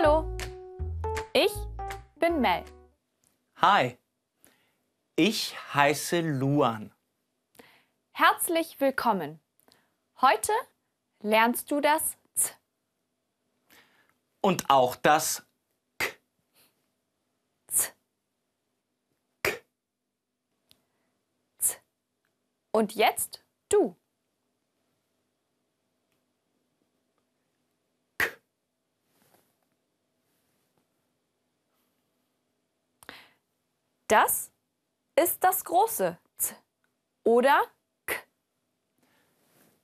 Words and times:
Hallo, 0.00 0.32
ich 1.32 1.52
bin 2.20 2.40
Mel. 2.40 2.62
Hi, 3.56 3.98
ich 5.16 5.56
heiße 5.74 6.20
Luan. 6.20 6.94
Herzlich 8.12 8.78
willkommen. 8.78 9.40
Heute 10.20 10.52
lernst 11.18 11.72
du 11.72 11.80
das 11.80 12.16
Z. 12.36 12.56
Und 14.40 14.70
auch 14.70 14.94
das 14.94 15.44
K. 15.98 16.14
Z. 17.66 17.96
K. 19.42 19.52
Z. 21.58 21.82
Und 22.70 22.94
jetzt 22.94 23.42
du. 23.68 23.96
K. 28.16 28.28
Das 34.08 34.50
ist 35.16 35.44
das 35.44 35.62
große 35.62 36.18
Z. 36.38 36.56
Oder 37.24 37.62
K. 38.06 38.16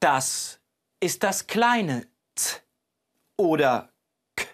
Das 0.00 0.60
ist 0.98 1.22
das 1.22 1.46
kleine 1.46 2.08
Z 2.34 2.64
oder 3.36 3.92
K. 4.34 4.46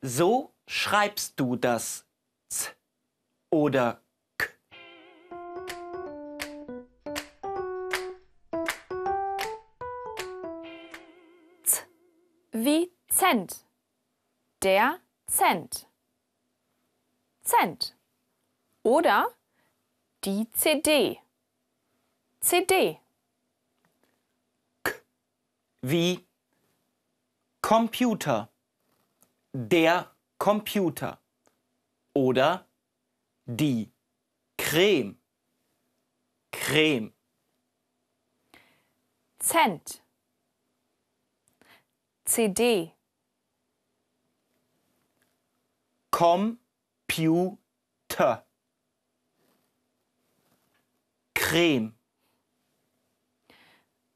So 0.00 0.54
schreibst 0.66 1.38
du 1.38 1.56
das 1.56 2.06
Z 2.48 2.74
oder 3.50 4.02
K. 4.38 4.48
Wie 12.52 12.90
Cent. 13.08 13.66
Der 14.62 15.00
Cent. 15.26 15.87
Cent. 17.48 17.96
Oder 18.82 19.34
die 20.24 20.50
CD. 20.52 21.18
CD. 22.40 23.00
Wie 25.80 26.26
Computer. 27.62 28.50
Der 29.54 30.14
Computer. 30.36 31.18
Oder 32.12 32.66
die 33.46 33.90
Creme. 34.58 35.16
Creme. 36.52 37.14
Cent. 39.38 40.02
CD. 42.26 42.92
Computer. 47.18 47.58
Creme. 51.34 51.94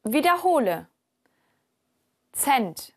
Wiederhole. 0.05 0.87
Cent. 2.33 2.93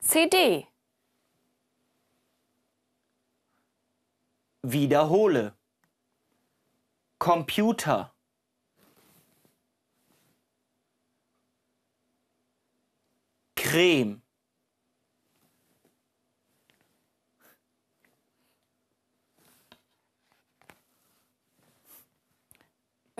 CD. 0.00 0.66
Wiederhole. 4.62 5.52
Computer. 7.18 8.10
Creme. 13.56 14.19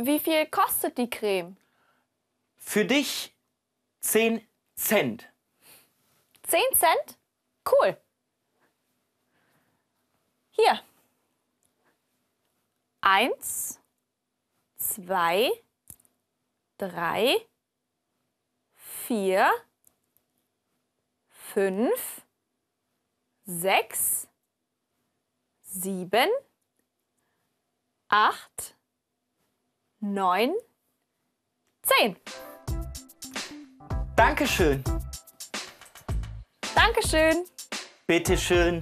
Wie 0.02 0.18
viel 0.18 0.46
kostet 0.46 0.96
die 0.96 1.10
Creme? 1.10 1.58
Für 2.56 2.86
dich 2.86 3.36
10 4.00 4.40
Cent. 4.74 5.30
10 6.44 6.60
Cent? 6.74 7.18
Cool. 7.70 8.00
Hier. 10.52 10.80
Eins, 13.02 13.78
zwei, 14.78 15.50
drei, 16.78 17.46
vier, 18.74 19.52
fünf, 21.28 22.22
sechs, 23.44 24.28
sieben, 25.60 26.30
acht, 28.08 28.76
neun, 30.00 30.54
zehn. 31.82 32.16
Dankeschön. 34.16 34.82
Dankeschön. 36.74 37.44
Bitteschön. 38.06 38.80